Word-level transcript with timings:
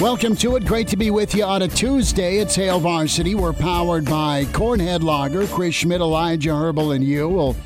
Welcome 0.00 0.36
to 0.36 0.54
it. 0.54 0.64
Great 0.64 0.86
to 0.88 0.96
be 0.96 1.10
with 1.10 1.34
you 1.34 1.42
on 1.42 1.62
a 1.62 1.66
Tuesday. 1.66 2.36
It's 2.38 2.54
Hail 2.54 2.78
Varsity. 2.78 3.34
We're 3.34 3.52
powered 3.52 4.04
by 4.04 4.44
Cornhead 4.44 5.02
Lager. 5.02 5.48
Chris 5.48 5.74
Schmidt, 5.74 6.00
Elijah 6.00 6.50
Herbel, 6.50 6.94
and 6.94 7.02
you 7.02 7.28
will 7.28 7.56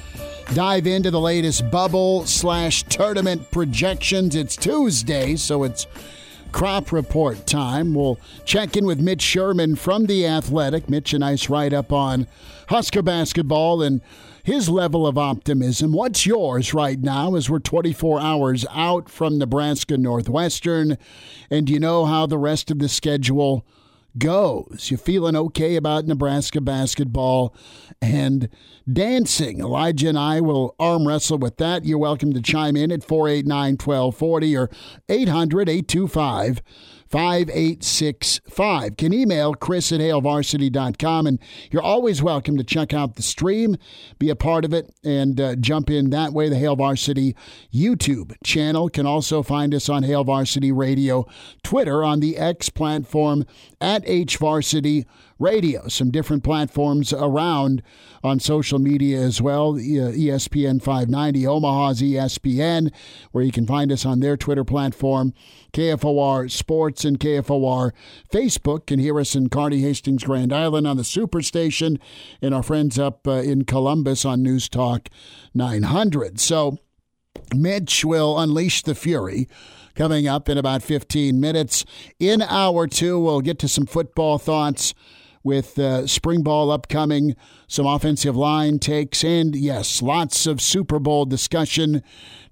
dive 0.54 0.86
into 0.86 1.10
the 1.10 1.20
latest 1.20 1.70
bubble 1.70 2.24
slash 2.24 2.84
tournament 2.84 3.50
projections. 3.50 4.34
It's 4.34 4.56
Tuesday, 4.56 5.36
so 5.36 5.62
it's 5.62 5.86
crop 6.52 6.90
report 6.90 7.46
time. 7.46 7.92
We'll 7.92 8.18
check 8.46 8.78
in 8.78 8.86
with 8.86 8.98
Mitch 8.98 9.20
Sherman 9.20 9.76
from 9.76 10.06
The 10.06 10.26
Athletic. 10.26 10.88
Mitch, 10.88 11.12
a 11.12 11.18
nice 11.18 11.50
write 11.50 11.74
up 11.74 11.92
on 11.92 12.26
Husker 12.68 13.02
basketball 13.02 13.82
and 13.82 14.00
his 14.42 14.68
level 14.68 15.06
of 15.06 15.16
optimism. 15.16 15.92
What's 15.92 16.26
yours 16.26 16.74
right 16.74 17.00
now 17.00 17.34
as 17.34 17.48
we're 17.48 17.60
24 17.60 18.20
hours 18.20 18.66
out 18.70 19.08
from 19.08 19.38
Nebraska 19.38 19.96
Northwestern? 19.96 20.98
And 21.50 21.70
you 21.70 21.78
know 21.78 22.04
how 22.04 22.26
the 22.26 22.38
rest 22.38 22.70
of 22.70 22.78
the 22.78 22.88
schedule 22.88 23.64
goes? 24.18 24.90
You 24.90 24.96
feeling 24.96 25.36
okay 25.36 25.76
about 25.76 26.06
Nebraska 26.06 26.60
basketball 26.60 27.54
and 28.00 28.48
dancing? 28.90 29.60
Elijah 29.60 30.08
and 30.08 30.18
I 30.18 30.40
will 30.40 30.74
arm 30.78 31.06
wrestle 31.06 31.38
with 31.38 31.56
that. 31.58 31.84
You're 31.84 31.98
welcome 31.98 32.32
to 32.32 32.42
chime 32.42 32.76
in 32.76 32.90
at 32.90 33.04
489 33.04 33.72
1240 33.74 34.56
or 34.56 34.70
800 35.08 35.68
825 35.68 36.62
5865. 37.12 38.96
Can 38.96 39.12
email 39.12 39.52
chris 39.54 39.92
at 39.92 40.00
hailvarsity.com. 40.00 41.26
And 41.26 41.38
you're 41.70 41.82
always 41.82 42.22
welcome 42.22 42.56
to 42.56 42.64
check 42.64 42.94
out 42.94 43.16
the 43.16 43.22
stream, 43.22 43.76
be 44.18 44.30
a 44.30 44.36
part 44.36 44.64
of 44.64 44.72
it, 44.72 44.94
and 45.04 45.38
uh, 45.38 45.56
jump 45.56 45.90
in 45.90 46.08
that 46.10 46.32
way. 46.32 46.48
The 46.48 46.56
Hail 46.56 46.74
Varsity 46.74 47.36
YouTube 47.72 48.34
channel 48.42 48.88
can 48.88 49.04
also 49.04 49.42
find 49.42 49.74
us 49.74 49.90
on 49.90 50.04
Hail 50.04 50.24
Varsity 50.24 50.72
Radio, 50.72 51.26
Twitter 51.62 52.02
on 52.02 52.20
the 52.20 52.38
X 52.38 52.70
platform 52.70 53.44
at 53.78 54.06
HVarsity 54.06 55.04
Radio. 55.42 55.88
Some 55.88 56.10
different 56.10 56.44
platforms 56.44 57.12
around 57.12 57.82
on 58.22 58.38
social 58.38 58.78
media 58.78 59.20
as 59.20 59.42
well. 59.42 59.74
ESPN 59.74 60.80
590, 60.80 61.46
Omaha's 61.46 62.00
ESPN, 62.00 62.92
where 63.32 63.44
you 63.44 63.50
can 63.50 63.66
find 63.66 63.90
us 63.90 64.06
on 64.06 64.20
their 64.20 64.36
Twitter 64.36 64.64
platform. 64.64 65.34
KFOR 65.72 66.50
Sports 66.50 67.04
and 67.04 67.18
KFOR 67.18 67.92
Facebook 68.32 68.86
can 68.86 69.00
hear 69.00 69.18
us 69.18 69.34
in 69.34 69.48
Kearney 69.48 69.80
Hastings, 69.80 70.24
Grand 70.24 70.52
Island 70.52 70.86
on 70.86 70.96
the 70.96 71.02
Superstation, 71.02 71.98
and 72.40 72.54
our 72.54 72.62
friends 72.62 72.98
up 72.98 73.26
uh, 73.26 73.32
in 73.32 73.64
Columbus 73.64 74.24
on 74.24 74.42
News 74.42 74.68
Talk 74.68 75.08
900. 75.54 76.38
So, 76.38 76.78
Mitch 77.54 78.04
will 78.04 78.38
unleash 78.38 78.82
the 78.82 78.94
fury 78.94 79.48
coming 79.94 80.26
up 80.26 80.48
in 80.48 80.56
about 80.56 80.82
15 80.82 81.40
minutes. 81.40 81.84
In 82.18 82.42
hour 82.42 82.86
two, 82.86 83.18
we'll 83.18 83.40
get 83.40 83.58
to 83.60 83.68
some 83.68 83.86
football 83.86 84.38
thoughts 84.38 84.94
with 85.44 85.78
uh, 85.78 86.06
spring 86.06 86.42
ball 86.42 86.70
upcoming, 86.70 87.34
some 87.66 87.86
offensive 87.86 88.36
line 88.36 88.78
takes, 88.78 89.24
and 89.24 89.56
yes, 89.56 90.02
lots 90.02 90.46
of 90.46 90.60
Super 90.60 90.98
Bowl 90.98 91.24
discussion. 91.24 92.02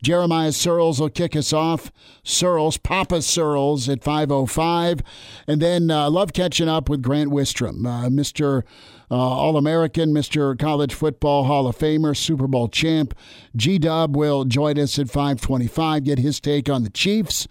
Jeremiah 0.02 0.50
Sirles 0.50 0.98
will 0.98 1.10
kick 1.10 1.36
us 1.36 1.52
off. 1.52 1.92
Sirles, 2.24 2.82
Papa 2.82 3.16
Sirles 3.16 3.88
at 3.90 4.00
5.05. 4.00 5.02
And 5.46 5.60
then 5.60 5.90
I 5.90 6.04
uh, 6.04 6.10
love 6.10 6.32
catching 6.32 6.68
up 6.68 6.88
with 6.88 7.02
Grant 7.02 7.30
Wistrom, 7.30 7.86
uh, 7.86 8.08
Mr. 8.08 8.62
Uh, 9.10 9.14
All 9.14 9.56
American, 9.56 10.14
Mr. 10.14 10.58
College 10.58 10.94
Football 10.94 11.44
Hall 11.44 11.66
of 11.66 11.76
Famer, 11.76 12.16
Super 12.16 12.46
Bowl 12.46 12.68
champ. 12.68 13.14
G 13.56 13.78
Dub 13.78 14.16
will 14.16 14.44
join 14.44 14.78
us 14.78 14.98
at 14.98 15.08
525, 15.08 16.04
get 16.04 16.18
his 16.18 16.40
take 16.40 16.70
on 16.70 16.84
the 16.84 16.90
Chiefs, 16.90 17.46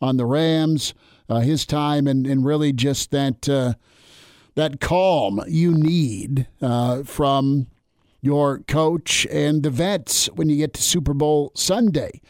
on 0.00 0.16
the 0.16 0.26
Rams, 0.26 0.94
uh, 1.28 1.40
his 1.40 1.64
time, 1.64 2.06
and, 2.06 2.26
and 2.26 2.44
really 2.44 2.72
just 2.72 3.10
that 3.10 3.48
uh, 3.48 3.74
that 4.54 4.80
calm 4.80 5.42
you 5.46 5.72
need 5.72 6.46
uh, 6.60 7.02
from 7.02 7.66
your 8.20 8.58
coach 8.60 9.26
and 9.30 9.62
the 9.62 9.70
vets 9.70 10.26
when 10.34 10.48
you 10.48 10.56
get 10.56 10.74
to 10.74 10.82
Super 10.82 11.14
Bowl 11.14 11.52
Sunday. 11.54 12.20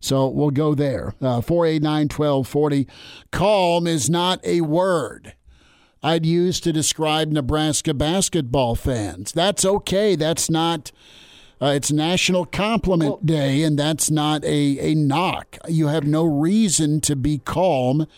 So 0.00 0.28
we'll 0.28 0.50
go 0.50 0.74
there. 0.74 1.14
Uh, 1.20 1.40
489 1.40 2.08
1240. 2.08 2.88
Calm 3.30 3.86
is 3.86 4.10
not 4.10 4.44
a 4.44 4.62
word 4.62 5.34
I'd 6.02 6.26
use 6.26 6.58
to 6.60 6.72
describe 6.72 7.30
Nebraska 7.30 7.94
basketball 7.94 8.74
fans. 8.74 9.30
That's 9.30 9.64
okay. 9.64 10.16
That's 10.16 10.50
not. 10.50 10.90
Uh, 11.60 11.74
it's 11.76 11.92
National 11.92 12.44
Compliment 12.44 13.10
well, 13.10 13.20
Day, 13.24 13.62
and 13.62 13.78
that's 13.78 14.10
not 14.10 14.44
a, 14.44 14.78
a 14.80 14.94
knock. 14.96 15.58
You 15.68 15.86
have 15.86 16.04
no 16.04 16.24
reason 16.24 17.00
to 17.02 17.14
be 17.14 17.38
calm 17.38 18.08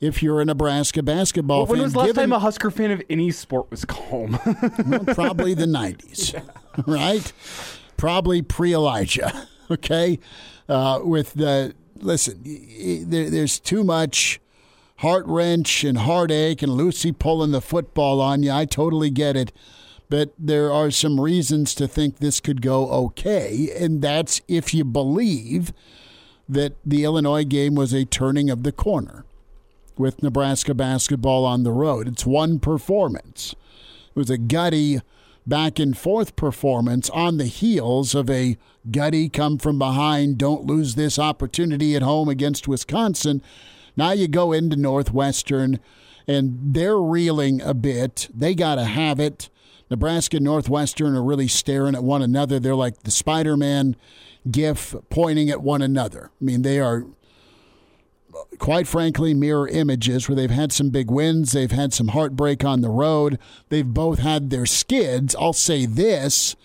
if 0.00 0.22
you're 0.22 0.40
a 0.40 0.44
Nebraska 0.44 1.02
basketball 1.02 1.58
well, 1.58 1.66
fan. 1.66 1.72
When 1.72 1.82
was 1.82 1.92
the 1.92 1.98
last 1.98 2.06
given, 2.08 2.22
time 2.22 2.32
a 2.32 2.38
Husker 2.38 2.70
fan 2.70 2.90
of 2.90 3.02
any 3.10 3.30
sport 3.30 3.70
was 3.70 3.84
calm? 3.84 4.38
well, 4.86 5.04
probably 5.14 5.54
the 5.54 5.66
90s, 5.66 6.32
yeah. 6.32 6.42
right? 6.86 7.32
Probably 7.96 8.42
pre 8.42 8.74
Elijah, 8.74 9.48
okay? 9.70 10.18
Uh, 10.68 11.00
with 11.02 11.34
the, 11.34 11.74
listen, 11.96 12.42
there, 13.08 13.30
there's 13.30 13.58
too 13.58 13.82
much 13.82 14.40
heart 14.96 15.26
wrench 15.26 15.84
and 15.84 15.98
heartache 15.98 16.62
and 16.62 16.72
Lucy 16.72 17.12
pulling 17.12 17.52
the 17.52 17.60
football 17.60 18.20
on 18.20 18.42
you. 18.42 18.52
I 18.52 18.64
totally 18.64 19.10
get 19.10 19.36
it. 19.36 19.52
But 20.10 20.32
there 20.38 20.72
are 20.72 20.90
some 20.90 21.20
reasons 21.20 21.74
to 21.74 21.86
think 21.86 22.16
this 22.16 22.40
could 22.40 22.62
go 22.62 22.90
okay, 22.90 23.70
and 23.78 24.00
that's 24.00 24.40
if 24.48 24.72
you 24.72 24.82
believe 24.82 25.70
that 26.48 26.76
the 26.82 27.04
Illinois 27.04 27.44
game 27.44 27.74
was 27.74 27.92
a 27.92 28.06
turning 28.06 28.48
of 28.48 28.62
the 28.62 28.72
corner 28.72 29.26
with 29.98 30.22
Nebraska 30.22 30.74
basketball 30.74 31.44
on 31.44 31.62
the 31.62 31.72
road. 31.72 32.08
It's 32.08 32.26
one 32.26 32.58
performance. 32.58 33.54
It 34.10 34.16
was 34.18 34.30
a 34.30 34.38
gutty 34.38 35.00
back 35.46 35.78
and 35.78 35.96
forth 35.96 36.36
performance 36.36 37.08
on 37.10 37.38
the 37.38 37.46
heels 37.46 38.14
of 38.14 38.28
a 38.28 38.58
gutty 38.90 39.28
come 39.28 39.58
from 39.58 39.78
behind, 39.78 40.38
don't 40.38 40.66
lose 40.66 40.94
this 40.94 41.18
opportunity 41.18 41.96
at 41.96 42.02
home 42.02 42.28
against 42.28 42.68
Wisconsin. 42.68 43.42
Now 43.96 44.12
you 44.12 44.28
go 44.28 44.52
into 44.52 44.76
Northwestern 44.76 45.80
and 46.26 46.74
they're 46.74 47.00
reeling 47.00 47.62
a 47.62 47.72
bit. 47.72 48.28
They 48.34 48.54
got 48.54 48.74
to 48.74 48.84
have 48.84 49.18
it. 49.18 49.48
Nebraska 49.90 50.36
and 50.36 50.44
Northwestern 50.44 51.16
are 51.16 51.22
really 51.22 51.48
staring 51.48 51.94
at 51.94 52.04
one 52.04 52.20
another. 52.20 52.60
They're 52.60 52.74
like 52.74 53.04
the 53.04 53.10
Spider 53.10 53.56
Man 53.56 53.96
gif 54.50 54.94
pointing 55.08 55.48
at 55.48 55.62
one 55.62 55.80
another. 55.80 56.30
I 56.40 56.44
mean, 56.44 56.60
they 56.62 56.78
are 56.78 57.06
quite 58.58 58.86
frankly, 58.86 59.34
mirror 59.34 59.68
images 59.68 60.28
where 60.28 60.36
they've 60.36 60.50
had 60.50 60.72
some 60.72 60.90
big 60.90 61.10
wins, 61.10 61.52
they've 61.52 61.70
had 61.70 61.92
some 61.92 62.08
heartbreak 62.08 62.64
on 62.64 62.80
the 62.80 62.90
road, 62.90 63.38
they've 63.68 63.86
both 63.86 64.18
had 64.18 64.50
their 64.50 64.66
skids. 64.66 65.36
I'll 65.38 65.52
say 65.52 65.86
this 65.86 66.56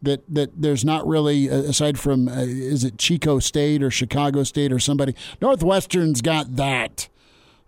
that 0.00 0.22
that 0.32 0.50
there's 0.60 0.84
not 0.84 1.06
really 1.06 1.48
aside 1.48 1.98
from 1.98 2.28
uh, 2.28 2.42
is 2.42 2.84
it 2.84 2.98
Chico 2.98 3.38
State 3.38 3.82
or 3.82 3.90
Chicago 3.90 4.44
State 4.44 4.72
or 4.72 4.78
somebody 4.78 5.14
Northwestern's 5.40 6.22
got 6.22 6.56
that 6.56 7.08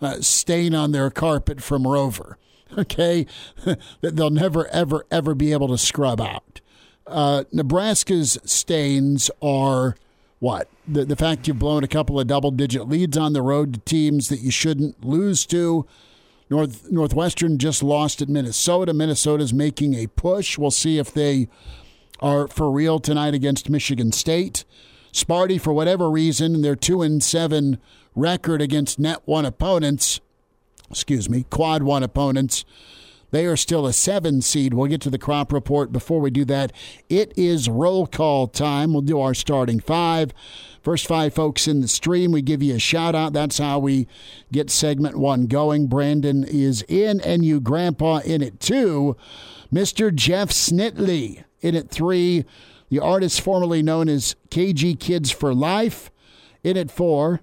uh, 0.00 0.20
stain 0.20 0.74
on 0.74 0.92
their 0.92 1.10
carpet 1.10 1.62
from 1.62 1.86
Rover. 1.86 2.36
Okay, 2.78 3.26
that 3.64 4.14
they'll 4.14 4.30
never 4.30 4.68
ever 4.68 5.04
ever 5.10 5.34
be 5.34 5.50
able 5.50 5.66
to 5.66 5.76
scrub 5.76 6.20
out. 6.20 6.60
Uh, 7.04 7.42
Nebraska's 7.50 8.38
stains 8.44 9.28
are 9.42 9.96
what? 10.40 10.68
The, 10.88 11.04
the 11.04 11.16
fact 11.16 11.46
you've 11.46 11.58
blown 11.58 11.84
a 11.84 11.88
couple 11.88 12.18
of 12.18 12.26
double 12.26 12.50
digit 12.50 12.88
leads 12.88 13.16
on 13.16 13.34
the 13.34 13.42
road 13.42 13.74
to 13.74 13.80
teams 13.80 14.28
that 14.30 14.40
you 14.40 14.50
shouldn't 14.50 15.04
lose 15.04 15.46
to. 15.46 15.86
North 16.48 16.90
Northwestern 16.90 17.58
just 17.58 17.82
lost 17.82 18.20
at 18.20 18.28
Minnesota. 18.28 18.92
Minnesota's 18.92 19.54
making 19.54 19.94
a 19.94 20.08
push. 20.08 20.58
We'll 20.58 20.72
see 20.72 20.98
if 20.98 21.14
they 21.14 21.48
are 22.18 22.48
for 22.48 22.70
real 22.70 22.98
tonight 22.98 23.34
against 23.34 23.70
Michigan 23.70 24.10
State. 24.12 24.64
Sparty, 25.12 25.60
for 25.60 25.72
whatever 25.72 26.10
reason, 26.10 26.62
their 26.62 26.76
two 26.76 27.02
and 27.02 27.22
seven 27.22 27.78
record 28.14 28.60
against 28.60 28.98
net 28.98 29.20
one 29.24 29.44
opponents, 29.44 30.20
excuse 30.90 31.28
me, 31.28 31.44
quad 31.50 31.82
one 31.82 32.02
opponents. 32.02 32.64
They 33.30 33.46
are 33.46 33.56
still 33.56 33.86
a 33.86 33.92
seven 33.92 34.42
seed. 34.42 34.74
We'll 34.74 34.88
get 34.88 35.00
to 35.02 35.10
the 35.10 35.18
crop 35.18 35.52
report. 35.52 35.92
Before 35.92 36.20
we 36.20 36.30
do 36.30 36.44
that, 36.46 36.72
it 37.08 37.32
is 37.36 37.68
roll 37.68 38.06
call 38.06 38.48
time. 38.48 38.92
We'll 38.92 39.02
do 39.02 39.20
our 39.20 39.34
starting 39.34 39.80
five. 39.80 40.32
First 40.82 41.06
five 41.06 41.34
folks 41.34 41.68
in 41.68 41.82
the 41.82 41.88
stream, 41.88 42.32
we 42.32 42.40
give 42.40 42.62
you 42.62 42.74
a 42.74 42.78
shout 42.78 43.14
out. 43.14 43.34
That's 43.34 43.58
how 43.58 43.78
we 43.78 44.08
get 44.50 44.70
segment 44.70 45.16
one 45.16 45.46
going. 45.46 45.88
Brandon 45.88 46.42
is 46.42 46.82
in, 46.88 47.20
and 47.20 47.44
you 47.44 47.60
grandpa 47.60 48.18
in 48.18 48.42
it 48.42 48.60
too. 48.60 49.16
Mr. 49.72 50.14
Jeff 50.14 50.48
Snitley 50.48 51.44
in 51.60 51.76
at 51.76 51.90
three. 51.90 52.44
The 52.88 52.98
artist 52.98 53.40
formerly 53.40 53.82
known 53.82 54.08
as 54.08 54.34
KG 54.50 54.98
Kids 54.98 55.30
for 55.30 55.54
Life 55.54 56.10
in 56.64 56.76
at 56.76 56.90
four. 56.90 57.40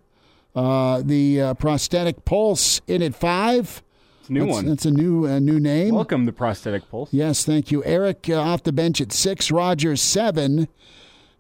Uh, 0.56 1.04
the 1.06 1.40
uh, 1.40 1.54
prosthetic 1.54 2.26
pulse 2.26 2.82
in 2.88 3.04
at 3.04 3.16
five. 3.16 3.84
It's 4.28 4.32
a 4.32 4.34
new 4.34 4.46
that's, 4.46 4.52
one. 4.52 4.66
That's 4.66 4.86
a 4.86 4.92
new 4.92 5.26
uh, 5.26 5.40
new 5.40 5.58
name. 5.58 5.96
Welcome 5.96 6.26
to 6.26 6.34
Prosthetic 6.34 6.90
Pulse. 6.92 7.14
Yes, 7.14 7.46
thank 7.46 7.72
you, 7.72 7.82
Eric. 7.86 8.28
Uh, 8.30 8.36
off 8.36 8.62
the 8.62 8.74
bench 8.74 9.00
at 9.00 9.14
six. 9.14 9.52
Rogers 9.52 10.02
seven, 10.02 10.68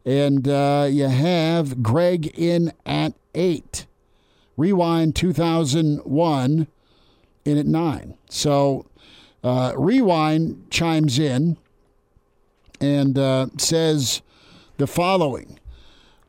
and 0.05 0.47
uh, 0.47 0.87
you 0.89 1.09
have 1.09 1.83
Greg 1.83 2.27
in 2.39 2.71
at 2.85 3.13
eight. 3.35 3.87
Rewind 4.55 5.17
2001 5.17 6.67
in 7.43 7.57
at 7.57 7.65
nine. 7.65 8.17
So 8.29 8.85
uh, 9.43 9.73
Rewind 9.75 10.71
chimes 10.71 11.19
in 11.19 11.57
and 12.79 13.17
uh, 13.17 13.47
says 13.57 14.21
the 14.77 14.87
following. 14.87 15.59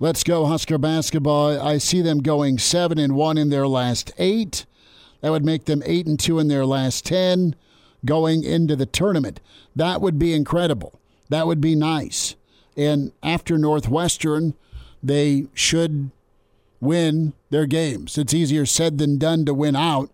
Let's 0.00 0.24
go 0.24 0.46
Husker 0.46 0.78
basketball. 0.78 1.60
I 1.60 1.78
see 1.78 2.02
them 2.02 2.18
going 2.18 2.58
seven 2.58 2.98
and 2.98 3.14
one 3.14 3.38
in 3.38 3.50
their 3.50 3.68
last 3.68 4.10
eight. 4.18 4.66
That 5.20 5.30
would 5.30 5.44
make 5.44 5.64
them 5.64 5.82
eight 5.84 6.06
and 6.06 6.18
two 6.18 6.38
in 6.38 6.48
their 6.48 6.64
last 6.66 7.04
ten 7.04 7.56
going 8.04 8.44
into 8.44 8.76
the 8.76 8.86
tournament. 8.86 9.40
That 9.74 10.00
would 10.00 10.18
be 10.18 10.32
incredible. 10.32 11.00
That 11.28 11.46
would 11.46 11.60
be 11.60 11.74
nice. 11.74 12.36
And 12.76 13.12
after 13.22 13.58
Northwestern, 13.58 14.54
they 15.02 15.46
should 15.54 16.10
win 16.80 17.32
their 17.50 17.66
games. 17.66 18.16
It's 18.16 18.32
easier 18.32 18.64
said 18.66 18.98
than 18.98 19.18
done 19.18 19.44
to 19.46 19.54
win 19.54 19.74
out, 19.74 20.10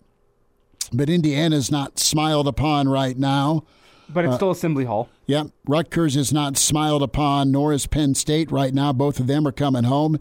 but 0.93 1.11
Indiana's 1.11 1.71
not 1.71 1.99
smiled 1.99 2.49
upon 2.49 2.89
right 2.89 3.19
now. 3.19 3.65
But 4.09 4.25
it's 4.25 4.35
uh, 4.35 4.37
still 4.37 4.51
Assembly 4.51 4.85
Hall. 4.85 5.09
Yep. 5.27 5.49
Rutgers 5.67 6.17
is 6.17 6.33
not 6.33 6.57
smiled 6.57 7.03
upon, 7.03 7.51
nor 7.51 7.73
is 7.73 7.87
Penn 7.87 8.15
State 8.15 8.51
right 8.51 8.75
now. 8.75 8.93
Both 8.93 9.19
of 9.19 9.27
them 9.27 9.47
are 9.47 9.53
coming 9.53 9.85
home. 9.85 10.19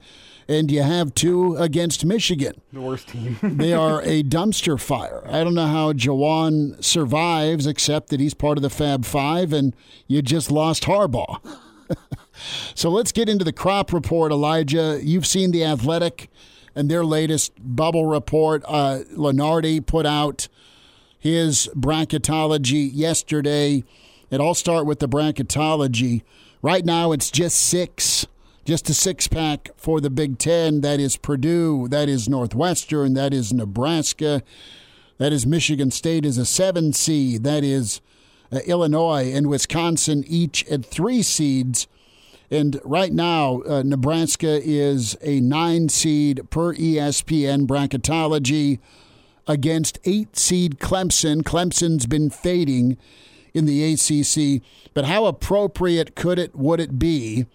And 0.48 0.70
you 0.72 0.82
have 0.82 1.14
two 1.14 1.56
against 1.56 2.06
Michigan. 2.06 2.62
The 2.72 2.82
worst 2.82 3.10
team. 3.10 3.38
They 3.64 3.74
are 3.74 4.02
a 4.02 4.24
dumpster 4.24 4.80
fire. 4.80 5.24
I 5.28 5.44
don't 5.44 5.54
know 5.54 5.68
how 5.68 5.94
Juwan 5.94 6.84
survives, 6.84 7.66
except 7.66 8.10
that 8.10 8.20
he's 8.20 8.34
part 8.34 8.58
of 8.58 8.62
the 8.62 8.70
Fab 8.70 9.06
Five, 9.06 9.54
and 9.54 9.76
you 10.08 10.22
just 10.22 10.52
lost 10.52 10.84
Harbaugh. 10.84 11.40
so 12.76 12.90
let's 12.90 13.12
get 13.12 13.30
into 13.30 13.46
the 13.46 13.54
crop 13.54 13.94
report, 13.94 14.32
Elijah. 14.32 15.00
You've 15.02 15.28
seen 15.28 15.52
the 15.52 15.64
Athletic 15.64 16.30
and 16.76 16.90
their 16.90 17.06
latest 17.06 17.54
bubble 17.60 18.06
report. 18.06 18.64
Uh, 18.68 19.00
Lunardi 19.16 19.86
put 19.86 20.06
out 20.06 20.48
his 21.18 21.70
bracketology 21.76 22.90
yesterday. 22.94 23.84
It 24.30 24.40
all 24.40 24.54
start 24.54 24.86
with 24.86 25.00
the 25.00 25.08
bracketology. 25.08 26.24
Right 26.62 26.86
now, 26.86 27.12
it's 27.12 27.30
just 27.30 27.58
six, 27.58 28.26
just 28.66 28.90
a 28.90 28.94
six 28.94 29.28
pack 29.28 29.70
for 29.76 30.00
the 30.00 30.10
Big 30.10 30.38
Ten. 30.38 30.82
That 30.82 31.00
is 31.00 31.18
Purdue, 31.18 31.88
that 31.90 32.10
is 32.10 32.30
Northwestern, 32.30 33.14
that 33.14 33.34
is 33.34 33.54
Nebraska, 33.54 34.42
that 35.18 35.34
is 35.34 35.46
Michigan 35.46 35.92
State 35.92 36.26
is 36.26 36.38
a 36.38 36.46
seven 36.46 36.94
seed, 36.94 37.44
that 37.44 37.64
is 37.64 38.02
uh, 38.52 38.60
Illinois 38.66 39.32
and 39.34 39.48
Wisconsin, 39.48 40.24
each 40.28 40.66
at 40.68 40.86
three 40.86 41.22
seeds. 41.22 41.88
And 42.50 42.80
right 42.84 43.12
now, 43.12 43.62
uh, 43.64 43.84
Nebraska 43.84 44.62
is 44.64 45.18
a 45.22 45.40
nine 45.40 45.90
seed 45.90 46.50
per 46.50 46.74
ESPN 46.74 47.66
bracketology 47.66 48.80
against 49.48 50.00
eight 50.06 50.38
seed 50.38 50.80
Clemson. 50.80 51.42
Clemson's 51.42 52.06
been 52.06 52.30
fading 52.30 52.98
in 53.54 53.66
the 53.66 53.94
ACC, 53.94 54.62
but 54.94 55.06
how 55.06 55.26
appropriate 55.26 56.16
could 56.16 56.40
it 56.40 56.56
would 56.56 56.80
it 56.80 56.98
be 56.98 57.46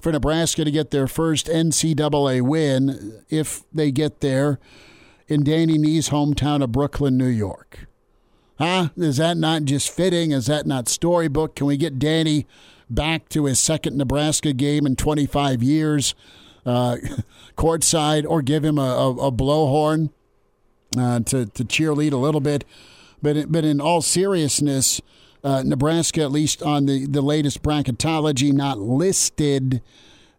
for 0.00 0.12
Nebraska 0.12 0.64
to 0.64 0.70
get 0.70 0.90
their 0.90 1.08
first 1.08 1.46
NCAA 1.46 2.42
win 2.42 3.24
if 3.28 3.64
they 3.72 3.90
get 3.90 4.20
there 4.20 4.58
in 5.26 5.42
Danny 5.42 5.78
Nee's 5.78 6.10
hometown 6.10 6.62
of 6.62 6.72
Brooklyn, 6.72 7.16
New 7.16 7.26
York? 7.26 7.86
Huh? 8.58 8.88
Is 8.96 9.16
that 9.18 9.36
not 9.36 9.64
just 9.64 9.90
fitting? 9.90 10.32
Is 10.32 10.46
that 10.46 10.66
not 10.66 10.88
storybook? 10.88 11.54
Can 11.54 11.66
we 11.66 11.76
get 11.76 11.98
Danny 11.98 12.46
back 12.90 13.28
to 13.30 13.44
his 13.44 13.58
second 13.58 13.96
Nebraska 13.96 14.52
game 14.52 14.86
in 14.86 14.96
25 14.96 15.62
years, 15.62 16.14
uh, 16.66 16.96
courtside, 17.56 18.24
or 18.28 18.42
give 18.42 18.64
him 18.64 18.78
a, 18.78 18.82
a, 18.82 19.10
a 19.26 19.32
blowhorn? 19.32 20.10
uh, 20.96 21.20
to 21.20 21.46
to 21.46 21.64
cheerlead 21.64 22.12
a 22.12 22.16
little 22.16 22.40
bit, 22.40 22.64
but 23.20 23.50
but 23.50 23.64
in 23.64 23.80
all 23.80 24.00
seriousness, 24.00 25.00
uh, 25.44 25.62
Nebraska, 25.64 26.22
at 26.22 26.32
least 26.32 26.62
on 26.62 26.86
the 26.86 27.06
the 27.06 27.22
latest 27.22 27.62
bracketology, 27.62 28.52
not 28.52 28.78
listed 28.78 29.82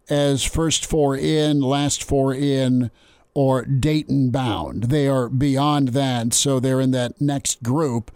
as 0.09 0.43
first 0.43 0.85
four 0.85 1.15
in, 1.15 1.61
last 1.61 2.03
four 2.03 2.33
in, 2.33 2.91
or 3.33 3.63
Dayton 3.63 4.31
bound. 4.31 4.85
They 4.85 5.07
are 5.07 5.29
beyond 5.29 5.89
that, 5.89 6.33
so 6.33 6.59
they're 6.59 6.81
in 6.81 6.91
that 6.91 7.21
next 7.21 7.63
group. 7.63 8.11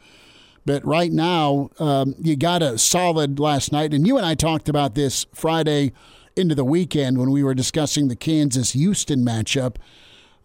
But 0.65 0.85
right 0.85 1.11
now, 1.11 1.69
um, 1.79 2.15
you 2.19 2.35
got 2.35 2.61
a 2.61 2.77
solid 2.77 3.39
last 3.39 3.71
night, 3.71 3.93
and 3.93 4.07
you 4.07 4.17
and 4.17 4.25
I 4.25 4.33
talked 4.33 4.69
about 4.69 4.95
this 4.95 5.25
Friday 5.33 5.91
into 6.35 6.55
the 6.55 6.65
weekend 6.65 7.17
when 7.17 7.31
we 7.31 7.43
were 7.43 7.53
discussing 7.53 8.07
the 8.07 8.15
Kansas 8.15 8.71
Houston 8.71 9.25
matchup. 9.25 9.75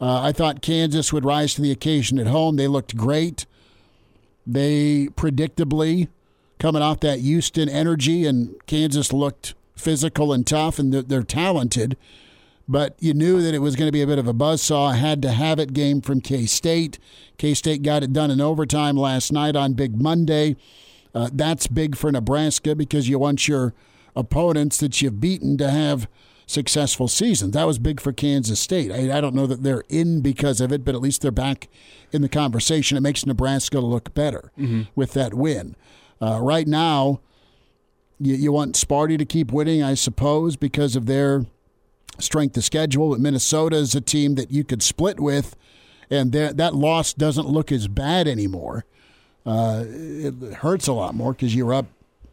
Uh, 0.00 0.22
I 0.22 0.32
thought 0.32 0.60
Kansas 0.62 1.12
would 1.12 1.24
rise 1.24 1.54
to 1.54 1.62
the 1.62 1.70
occasion 1.70 2.18
at 2.18 2.26
home. 2.26 2.56
They 2.56 2.68
looked 2.68 2.96
great. 2.96 3.46
They 4.46 5.08
predictably 5.12 6.08
coming 6.58 6.82
off 6.82 7.00
that 7.00 7.20
Houston 7.20 7.68
energy, 7.68 8.26
and 8.26 8.54
Kansas 8.66 9.12
looked 9.12 9.54
physical 9.76 10.32
and 10.32 10.46
tough, 10.46 10.78
and 10.78 10.92
they're, 10.92 11.02
they're 11.02 11.22
talented. 11.22 11.96
But 12.68 12.96
you 13.00 13.14
knew 13.14 13.40
that 13.40 13.54
it 13.54 13.60
was 13.60 13.76
going 13.76 13.88
to 13.88 13.92
be 13.92 14.02
a 14.02 14.06
bit 14.06 14.18
of 14.18 14.28
a 14.28 14.34
buzzsaw. 14.34 14.94
Had 14.94 15.22
to 15.22 15.30
have 15.30 15.58
it 15.58 15.72
game 15.72 16.02
from 16.02 16.20
K 16.20 16.44
State. 16.44 16.98
K 17.38 17.54
State 17.54 17.82
got 17.82 18.02
it 18.02 18.12
done 18.12 18.30
in 18.30 18.40
overtime 18.40 18.96
last 18.96 19.32
night 19.32 19.56
on 19.56 19.72
Big 19.72 20.00
Monday. 20.00 20.56
Uh, 21.14 21.30
that's 21.32 21.66
big 21.66 21.96
for 21.96 22.12
Nebraska 22.12 22.74
because 22.74 23.08
you 23.08 23.18
want 23.18 23.48
your 23.48 23.72
opponents 24.14 24.78
that 24.78 25.00
you've 25.00 25.20
beaten 25.20 25.56
to 25.56 25.70
have 25.70 26.08
successful 26.46 27.08
seasons. 27.08 27.52
That 27.52 27.66
was 27.66 27.78
big 27.78 28.00
for 28.00 28.12
Kansas 28.12 28.58
State. 28.58 28.90
I, 28.90 29.16
I, 29.16 29.20
don't 29.20 29.34
know 29.34 29.46
that 29.46 29.62
they're 29.62 29.84
in 29.88 30.20
because 30.22 30.60
of 30.60 30.72
it, 30.72 30.84
but 30.84 30.94
at 30.94 31.00
least 31.00 31.20
they're 31.22 31.30
back 31.30 31.68
in 32.10 32.22
the 32.22 32.28
conversation. 32.28 32.96
It 32.96 33.02
makes 33.02 33.26
Nebraska 33.26 33.80
look 33.80 34.14
better 34.14 34.50
mm-hmm. 34.58 34.82
with 34.94 35.12
that 35.12 35.34
win. 35.34 35.76
Uh, 36.20 36.40
right 36.40 36.66
now, 36.66 37.20
you, 38.18 38.34
you 38.34 38.52
want 38.52 38.74
Sparty 38.74 39.18
to 39.18 39.24
keep 39.24 39.52
winning, 39.52 39.82
I 39.82 39.94
suppose, 39.94 40.56
because 40.56 40.96
of 40.96 41.06
their 41.06 41.46
strength 42.18 42.56
of 42.56 42.64
schedule. 42.64 43.10
But 43.10 43.20
Minnesota 43.20 43.76
is 43.76 43.94
a 43.94 44.00
team 44.00 44.34
that 44.34 44.50
you 44.50 44.64
could 44.64 44.82
split 44.82 45.20
with, 45.20 45.56
and 46.10 46.32
that 46.32 46.74
loss 46.74 47.12
doesn't 47.12 47.48
look 47.48 47.70
as 47.70 47.86
bad 47.88 48.26
anymore. 48.26 48.84
Uh, 49.46 49.84
it 49.86 50.34
hurts 50.54 50.88
a 50.88 50.92
lot 50.92 51.14
more 51.14 51.32
because 51.32 51.54
you're 51.54 51.72
up 51.72 51.86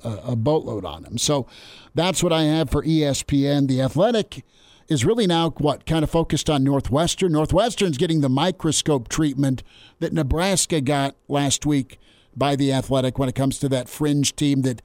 a 0.04 0.36
boatload 0.36 0.86
on 0.86 1.04
them. 1.04 1.18
So 1.18 1.48
that's 1.94 2.22
what 2.22 2.32
I 2.32 2.44
have 2.44 2.70
for 2.70 2.84
ESPN. 2.84 3.68
The 3.68 3.82
Athletic 3.82 4.44
is 4.88 5.04
really 5.04 5.26
now 5.26 5.50
what 5.52 5.86
kind 5.86 6.04
of 6.04 6.10
focused 6.10 6.50
on 6.50 6.64
Northwestern. 6.64 7.32
Northwestern's 7.32 7.98
getting 7.98 8.22
the 8.22 8.30
microscope 8.30 9.08
treatment 9.08 9.64
that 10.00 10.14
Nebraska 10.14 10.80
got 10.82 11.16
last 11.28 11.66
week 11.66 12.00
by 12.36 12.56
the 12.56 12.72
Athletic 12.72 13.18
when 13.18 13.30
it 13.30 13.36
comes 13.36 13.60
to 13.60 13.70
that 13.70 13.90
fringe 13.90 14.36
team 14.36 14.62
that 14.62 14.82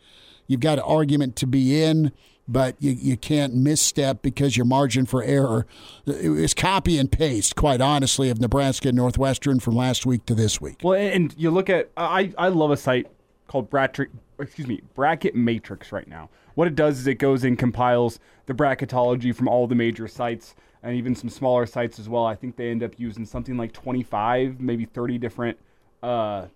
you've 0.46 0.60
got 0.60 0.78
an 0.78 0.84
argument 0.84 1.36
to 1.36 1.46
be 1.46 1.82
in, 1.82 2.12
but 2.48 2.74
you, 2.80 2.92
you 2.92 3.16
can't 3.16 3.54
misstep 3.54 4.22
because 4.22 4.56
your 4.56 4.66
margin 4.66 5.06
for 5.06 5.22
error 5.22 5.66
is 6.06 6.54
copy 6.54 6.98
and 6.98 7.12
paste, 7.12 7.54
quite 7.54 7.80
honestly, 7.80 8.30
of 8.30 8.40
Nebraska 8.40 8.88
and 8.88 8.96
Northwestern 8.96 9.60
from 9.60 9.76
last 9.76 10.04
week 10.04 10.26
to 10.26 10.34
this 10.34 10.60
week. 10.60 10.78
Well, 10.82 10.94
and 10.94 11.34
you 11.38 11.50
look 11.50 11.70
at 11.70 11.90
I 11.96 12.32
I 12.36 12.48
love 12.48 12.72
a 12.72 12.76
site 12.76 13.06
called 13.46 13.70
Bratrick 13.70 14.08
excuse 14.40 14.66
me, 14.66 14.80
Bracket 14.94 15.34
Matrix 15.34 15.92
right 15.92 16.08
now. 16.08 16.30
What 16.54 16.66
it 16.66 16.74
does 16.74 16.98
is 16.98 17.06
it 17.06 17.14
goes 17.14 17.44
and 17.44 17.58
compiles 17.58 18.18
the 18.46 18.54
bracketology 18.54 19.34
from 19.34 19.48
all 19.48 19.66
the 19.66 19.74
major 19.74 20.08
sites 20.08 20.54
and 20.82 20.96
even 20.96 21.14
some 21.14 21.28
smaller 21.28 21.66
sites 21.66 21.98
as 21.98 22.08
well. 22.08 22.24
I 22.24 22.34
think 22.34 22.56
they 22.56 22.70
end 22.70 22.82
up 22.82 22.98
using 22.98 23.24
something 23.24 23.56
like 23.56 23.72
25, 23.72 24.60
maybe 24.60 24.86
30 24.86 25.18
different 25.18 25.58
uh, 26.02 26.46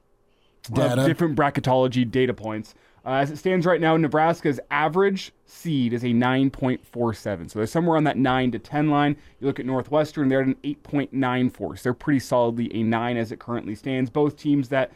Data. 0.73 1.04
different 1.06 1.37
bracketology 1.37 2.11
data 2.11 2.35
points. 2.35 2.75
Uh, 3.06 3.16
as 3.16 3.30
it 3.30 3.37
stands 3.37 3.66
right 3.66 3.83
now, 3.83 3.97
Nebraska's 3.99 4.59
average 4.71 5.33
seed 5.44 5.92
is 5.92 6.04
a 6.04 6.09
9.47. 6.09 7.50
So 7.50 7.59
they're 7.59 7.66
somewhere 7.66 7.99
on 7.99 8.04
that 8.04 8.16
9 8.16 8.52
to 8.52 8.59
10 8.59 8.88
line. 8.88 9.16
You 9.40 9.47
look 9.47 9.61
at 9.61 9.66
Northwestern, 9.66 10.28
they're 10.30 10.40
at 10.40 10.47
an 10.47 10.56
8.94. 10.64 11.78
So 11.78 11.83
they're 11.83 11.94
pretty 11.94 12.21
solidly 12.21 12.75
a 12.75 12.83
9 12.83 13.16
as 13.18 13.30
it 13.30 13.40
currently 13.40 13.75
stands. 13.75 14.09
Both 14.09 14.38
teams 14.38 14.71
that 14.71 14.90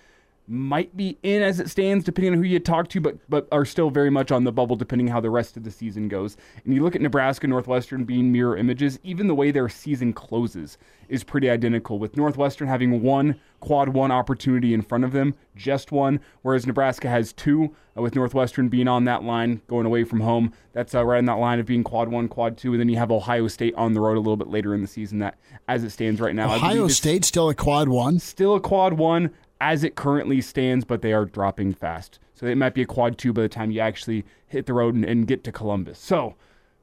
might 0.48 0.96
be 0.96 1.18
in 1.22 1.42
as 1.42 1.60
it 1.60 1.68
stands, 1.68 2.04
depending 2.04 2.32
on 2.32 2.38
who 2.38 2.44
you 2.44 2.58
talk 2.58 2.88
to, 2.88 3.00
but 3.00 3.18
but 3.28 3.46
are 3.52 3.64
still 3.64 3.90
very 3.90 4.10
much 4.10 4.32
on 4.32 4.44
the 4.44 4.52
bubble, 4.52 4.76
depending 4.76 5.08
how 5.08 5.20
the 5.20 5.30
rest 5.30 5.56
of 5.56 5.64
the 5.64 5.70
season 5.70 6.08
goes. 6.08 6.36
And 6.64 6.74
you 6.74 6.82
look 6.82 6.96
at 6.96 7.02
Nebraska, 7.02 7.46
Northwestern 7.46 8.04
being 8.04 8.32
mirror 8.32 8.56
images. 8.56 8.98
Even 9.02 9.26
the 9.26 9.34
way 9.34 9.50
their 9.50 9.68
season 9.68 10.12
closes 10.12 10.78
is 11.08 11.24
pretty 11.24 11.48
identical, 11.48 11.98
with 11.98 12.16
Northwestern 12.16 12.68
having 12.68 13.02
one 13.02 13.38
quad 13.60 13.88
one 13.88 14.10
opportunity 14.10 14.72
in 14.72 14.82
front 14.82 15.04
of 15.04 15.12
them, 15.12 15.34
just 15.56 15.90
one, 15.90 16.20
whereas 16.42 16.66
Nebraska 16.66 17.08
has 17.08 17.32
two, 17.32 17.74
uh, 17.96 18.02
with 18.02 18.14
Northwestern 18.14 18.68
being 18.68 18.86
on 18.88 19.04
that 19.04 19.24
line, 19.24 19.60
going 19.66 19.86
away 19.86 20.04
from 20.04 20.20
home. 20.20 20.52
That's 20.72 20.94
uh, 20.94 21.04
right 21.04 21.18
on 21.18 21.24
that 21.24 21.34
line 21.34 21.58
of 21.58 21.66
being 21.66 21.82
quad 21.82 22.08
one, 22.08 22.28
quad 22.28 22.56
two, 22.56 22.72
and 22.72 22.80
then 22.80 22.88
you 22.88 22.96
have 22.96 23.10
Ohio 23.10 23.48
State 23.48 23.74
on 23.74 23.94
the 23.94 24.00
road 24.00 24.16
a 24.16 24.20
little 24.20 24.36
bit 24.36 24.48
later 24.48 24.74
in 24.74 24.80
the 24.80 24.86
season. 24.86 25.18
That, 25.18 25.38
as 25.66 25.82
it 25.82 25.90
stands 25.90 26.20
right 26.20 26.34
now, 26.34 26.54
Ohio 26.54 26.88
State 26.88 27.24
still 27.24 27.48
a 27.48 27.54
quad 27.54 27.88
one. 27.88 28.18
still 28.18 28.54
a 28.54 28.60
quad 28.60 28.94
one 28.94 29.30
as 29.60 29.84
it 29.84 29.96
currently 29.96 30.40
stands, 30.40 30.84
but 30.84 31.02
they 31.02 31.12
are 31.12 31.24
dropping 31.24 31.74
fast. 31.74 32.18
So 32.34 32.46
it 32.46 32.56
might 32.56 32.74
be 32.74 32.82
a 32.82 32.86
quad 32.86 33.18
two 33.18 33.32
by 33.32 33.42
the 33.42 33.48
time 33.48 33.70
you 33.70 33.80
actually 33.80 34.24
hit 34.46 34.66
the 34.66 34.72
road 34.72 34.94
and, 34.94 35.04
and 35.04 35.26
get 35.26 35.42
to 35.44 35.52
Columbus. 35.52 35.98
So 35.98 36.36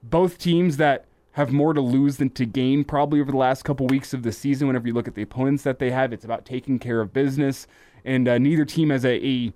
both 0.03 0.38
teams 0.38 0.77
that 0.77 1.05
have 1.32 1.51
more 1.51 1.74
to 1.74 1.82
lose 1.82 2.15
than 2.17 2.29
to 2.29 2.46
gain 2.46 2.84
probably 2.84 3.20
over 3.20 3.32
the 3.32 3.38
last 3.38 3.63
couple 3.63 3.86
weeks 3.88 4.13
of 4.13 4.24
the 4.24 4.32
season. 4.32 4.67
Whenever 4.67 4.88
you 4.88 4.94
look 4.94 5.08
at 5.08 5.15
the 5.15 5.22
opponents 5.22 5.63
that 5.63 5.79
they 5.79 5.91
have, 5.91 6.13
it's 6.13 6.24
about 6.24 6.46
taking 6.46 6.79
care 6.79 7.01
of 7.01 7.12
business, 7.12 7.67
and 8.05 8.27
uh, 8.27 8.38
neither 8.38 8.63
team 8.63 8.89
has 8.89 9.03
a, 9.03 9.25
a 9.25 9.53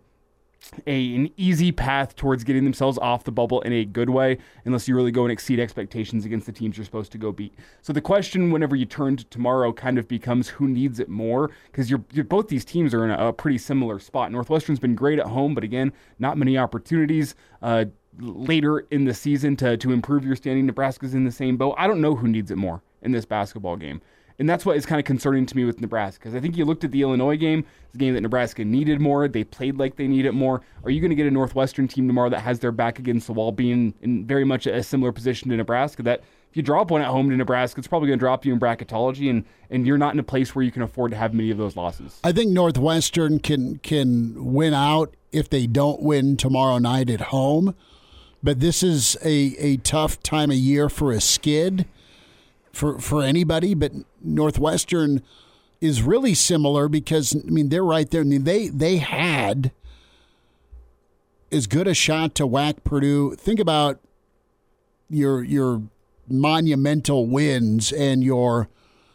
a 0.86 1.16
an 1.16 1.30
easy 1.38 1.72
path 1.72 2.16
towards 2.16 2.44
getting 2.44 2.64
themselves 2.64 2.98
off 3.00 3.24
the 3.24 3.32
bubble 3.32 3.62
in 3.62 3.74
a 3.74 3.86
good 3.86 4.10
way 4.10 4.38
unless 4.66 4.88
you 4.88 4.96
really 4.96 5.12
go 5.12 5.24
and 5.24 5.32
exceed 5.32 5.60
expectations 5.60 6.26
against 6.26 6.46
the 6.46 6.52
teams 6.52 6.78
you're 6.78 6.86
supposed 6.86 7.12
to 7.12 7.18
go 7.18 7.32
beat. 7.32 7.54
So 7.82 7.94
the 7.94 8.02
question 8.02 8.52
whenever 8.52 8.76
you 8.76 8.86
turn 8.86 9.18
to 9.18 9.26
tomorrow 9.26 9.74
kind 9.74 9.98
of 9.98 10.08
becomes 10.08 10.50
who 10.50 10.68
needs 10.68 11.00
it 11.00 11.10
more 11.10 11.52
because 11.72 11.90
you're, 11.90 12.04
you're 12.12 12.26
both 12.26 12.48
these 12.48 12.66
teams 12.66 12.94
are 12.94 13.06
in 13.06 13.12
a, 13.12 13.30
a, 13.30 13.34
pretty 13.34 13.58
similar 13.58 14.00
spot. 14.00 14.32
Northwestern's 14.32 14.80
been 14.80 14.96
great 14.96 15.20
at 15.20 15.26
home, 15.26 15.56
but 15.56 15.64
again, 15.64 15.94
not 16.20 16.38
many 16.38 16.58
opportunities. 16.58 17.36
Uh, 17.62 17.86
later 18.20 18.80
in 18.92 19.06
the 19.06 19.14
season 19.14 19.56
to 19.56 19.78
to 19.78 19.92
improve 19.92 20.26
your 20.26 20.36
standing 20.36 20.66
Nebraska's 20.66 21.14
in 21.14 21.24
the 21.24 21.32
same 21.32 21.58
boat. 21.58 21.76
I 21.78 21.88
don't 21.88 22.02
know 22.02 22.16
who 22.16 22.28
needs 22.28 22.52
it 22.52 22.58
more 22.58 22.82
in 23.02 23.12
this 23.12 23.24
basketball 23.24 23.78
game. 23.78 24.02
And 24.40 24.50
that's 24.50 24.66
what 24.66 24.78
is 24.78 24.86
kind 24.86 25.00
of 25.00 25.06
concerning 25.06 25.46
to 25.46 25.56
me 25.56 25.66
with 25.66 25.82
Nebraska 25.82 26.20
because 26.20 26.34
I 26.34 26.40
think 26.40 26.56
you 26.56 26.64
looked 26.64 26.86
at 26.86 26.92
the 26.92 27.02
Illinois 27.02 27.36
game, 27.36 27.66
it's 27.86 27.96
a 27.96 27.98
game 27.98 28.14
that 28.14 28.22
Nebraska 28.22 28.64
needed 28.64 29.02
more. 29.02 29.28
They 29.28 29.44
played 29.44 29.78
like 29.78 29.98
they 29.98 30.08
need 30.08 30.26
it 30.26 30.32
more. 30.34 30.62
Are 30.86 30.90
you 30.90 31.02
going 31.02 31.10
to 31.10 31.16
get 31.16 31.28
a 31.28 31.32
Northwestern 31.32 31.90
team 31.90 32.08
tomorrow 32.08 32.30
that 32.30 32.40
has 32.40 32.60
their 32.60 32.72
back 32.72 33.00
against 33.00 33.28
the 33.28 33.34
wall, 33.34 33.52
being 33.52 33.94
in 34.02 34.26
very 34.26 34.46
much 34.46 34.66
a 34.66 34.82
similar 34.82 35.12
position 35.12 35.50
to 35.50 35.58
Nebraska? 35.58 36.04
That 36.04 36.22
if 36.50 36.56
you 36.56 36.64
drop 36.64 36.90
one 36.90 37.02
at 37.02 37.08
home 37.08 37.30
to 37.30 37.36
Nebraska, 37.36 37.80
it's 37.80 37.88
probably 37.88 38.08
going 38.08 38.18
to 38.18 38.24
drop 38.24 38.46
you 38.46 38.54
in 38.54 38.60
bracketology, 38.60 39.30
and 39.30 39.44
and 39.70 39.86
you're 39.86 39.98
not 39.98 40.14
in 40.14 40.20
a 40.20 40.24
place 40.24 40.56
where 40.56 40.64
you 40.64 40.72
can 40.72 40.84
afford 40.84 41.12
to 41.12 41.18
have 41.18 41.34
many 41.34 41.52
of 41.52 41.58
those 41.58 41.76
losses. 41.76 42.20
I 42.24 42.32
think 42.32 42.52
Northwestern 42.52 43.40
can 43.40 43.78
can 43.80 44.54
win 44.54 44.74
out 44.74 45.14
if 45.34 45.50
they 45.50 45.68
don't 45.68 46.02
win 46.02 46.38
tomorrow 46.38 46.78
night 46.78 47.10
at 47.10 47.22
home, 47.22 47.76
but 48.42 48.62
this 48.62 48.84
is 48.84 49.18
a 49.22 49.56
a 49.60 49.78
tough 49.78 50.24
time 50.24 50.50
of 50.50 50.58
year 50.58 50.88
for 50.88 51.12
a 51.12 51.20
skid 51.20 51.86
for 52.74 53.00
for 53.00 53.24
anybody, 53.24 53.74
but 53.74 53.92
Northwestern 54.22 55.22
is 55.82 56.02
really 56.02 56.34
similar 56.34 56.88
because 56.88 57.36
I 57.36 57.50
mean 57.50 57.70
they're 57.70 57.84
right 57.84 58.10
there. 58.10 58.22
I 58.22 58.26
mean 58.26 58.44
they 58.44 58.68
they 58.68 58.98
had 58.98 59.72
as 61.52 61.68
good 61.68 61.88
a 61.88 61.94
shot 61.94 62.36
to 62.36 62.48
whack 62.48 62.84
Purdue. 62.84 63.36
Think 63.36 63.60
about 63.60 64.00
your 65.10 65.44
your 65.44 65.82
monumental 66.28 67.26
wins 67.26 67.92
and 67.92 68.24
your 68.24 68.70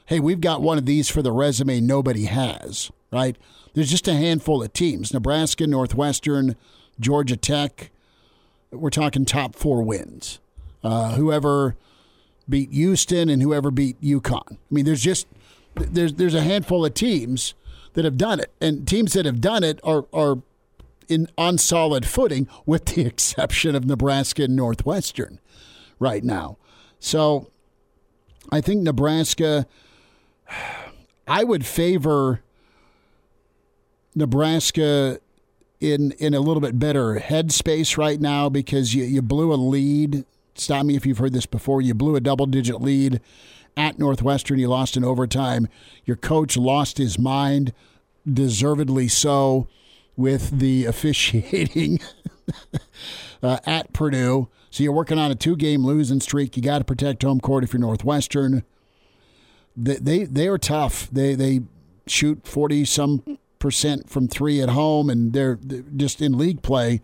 hey, 0.06 0.20
we've 0.20 0.40
got 0.40 0.60
one 0.60 0.76
of 0.78 0.86
these 0.86 1.08
for 1.08 1.22
the 1.22 1.32
resume 1.32 1.80
nobody 1.80 2.24
has, 2.24 2.90
right? 3.10 3.36
There's 3.72 3.90
just 3.90 4.06
a 4.06 4.14
handful 4.14 4.62
of 4.62 4.72
teams. 4.72 5.14
Nebraska, 5.14 5.66
Northwestern, 5.66 6.56
Georgia 7.00 7.36
Tech. 7.36 7.90
We're 8.70 8.90
talking 8.90 9.24
top 9.24 9.54
4 9.54 9.82
wins. 9.82 10.40
Uh, 10.82 11.14
whoever 11.14 11.76
beat 12.48 12.72
Houston 12.72 13.28
and 13.28 13.42
whoever 13.42 13.70
beat 13.70 14.00
UConn. 14.00 14.52
I 14.52 14.56
mean, 14.70 14.84
there's 14.84 15.02
just 15.02 15.26
there's 15.74 16.14
there's 16.14 16.34
a 16.34 16.42
handful 16.42 16.84
of 16.84 16.94
teams 16.94 17.54
that 17.94 18.04
have 18.04 18.16
done 18.16 18.40
it, 18.40 18.52
and 18.60 18.86
teams 18.86 19.12
that 19.14 19.26
have 19.26 19.40
done 19.40 19.64
it 19.64 19.80
are 19.82 20.06
are 20.12 20.42
in 21.08 21.28
on 21.36 21.58
solid 21.58 22.06
footing, 22.06 22.48
with 22.66 22.86
the 22.86 23.02
exception 23.06 23.74
of 23.74 23.84
Nebraska 23.84 24.44
and 24.44 24.56
Northwestern 24.56 25.40
right 25.98 26.24
now. 26.24 26.58
So, 26.98 27.50
I 28.50 28.60
think 28.60 28.82
Nebraska. 28.82 29.66
I 31.26 31.42
would 31.42 31.64
favor 31.64 32.42
Nebraska 34.14 35.20
in 35.80 36.12
in 36.12 36.34
a 36.34 36.40
little 36.40 36.60
bit 36.60 36.78
better 36.78 37.16
headspace 37.16 37.96
right 37.96 38.20
now 38.20 38.48
because 38.48 38.94
you, 38.94 39.04
you 39.04 39.22
blew 39.22 39.52
a 39.52 39.56
lead 39.56 40.24
stop 40.54 40.86
me 40.86 40.96
if 40.96 41.06
you've 41.06 41.18
heard 41.18 41.32
this 41.32 41.46
before. 41.46 41.82
You 41.82 41.94
blew 41.94 42.16
a 42.16 42.20
double 42.20 42.46
digit 42.46 42.80
lead 42.80 43.20
at 43.76 43.98
Northwestern. 43.98 44.58
You 44.58 44.68
lost 44.68 44.96
in 44.96 45.04
overtime. 45.04 45.68
Your 46.04 46.16
coach 46.16 46.56
lost 46.56 46.98
his 46.98 47.18
mind, 47.18 47.72
deservedly 48.30 49.08
so, 49.08 49.68
with 50.16 50.58
the 50.58 50.84
officiating 50.86 52.00
uh, 53.42 53.58
at 53.66 53.92
Purdue. 53.92 54.48
So 54.70 54.82
you're 54.82 54.92
working 54.92 55.18
on 55.18 55.30
a 55.30 55.36
two 55.36 55.56
game 55.56 55.84
losing 55.84 56.20
streak. 56.20 56.56
You 56.56 56.62
got 56.62 56.78
to 56.78 56.84
protect 56.84 57.22
home 57.22 57.40
court 57.40 57.64
if 57.64 57.72
you're 57.72 57.80
Northwestern. 57.80 58.64
They, 59.76 59.96
they, 59.96 60.24
they 60.24 60.48
are 60.48 60.58
tough. 60.58 61.08
They, 61.10 61.34
they 61.34 61.60
shoot 62.06 62.46
40 62.46 62.84
some 62.84 63.38
percent 63.58 64.10
from 64.10 64.28
three 64.28 64.60
at 64.60 64.68
home, 64.68 65.08
and 65.08 65.32
they're, 65.32 65.58
they're 65.60 65.84
just 65.96 66.20
in 66.20 66.36
league 66.36 66.62
play. 66.62 67.00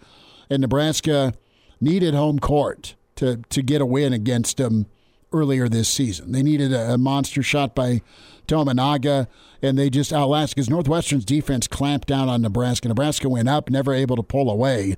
And 0.48 0.60
Nebraska 0.60 1.32
needed 1.80 2.14
home 2.14 2.38
court 2.38 2.96
to 3.20 3.36
to 3.50 3.62
get 3.62 3.82
a 3.82 3.86
win 3.86 4.12
against 4.14 4.56
them 4.56 4.86
earlier 5.32 5.68
this 5.68 5.88
season. 5.88 6.32
They 6.32 6.42
needed 6.42 6.72
a, 6.72 6.94
a 6.94 6.98
monster 6.98 7.42
shot 7.42 7.74
by 7.74 8.00
Tominaga, 8.48 9.28
and 9.62 9.78
they 9.78 9.90
just 9.90 10.12
outlasted 10.12 10.56
because 10.56 10.70
Northwestern's 10.70 11.26
defense 11.26 11.68
clamped 11.68 12.08
down 12.08 12.30
on 12.30 12.40
Nebraska. 12.42 12.88
Nebraska 12.88 13.28
went 13.28 13.48
up, 13.48 13.68
never 13.68 13.92
able 13.92 14.16
to 14.16 14.22
pull 14.22 14.50
away. 14.50 14.96